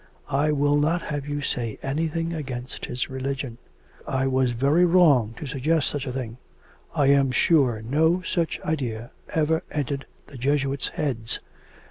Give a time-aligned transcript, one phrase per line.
[0.31, 3.59] I will not have you say anything against his religion.
[4.07, 6.39] I was very wrong to suggest such a thing.
[6.95, 11.39] I am sure no such idea ever entered the Jesuits' heads.